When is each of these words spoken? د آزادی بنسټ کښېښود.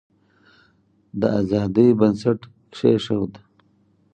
د 1.19 1.21
آزادی 1.39 1.87
بنسټ 1.99 2.39
کښېښود. 2.73 3.33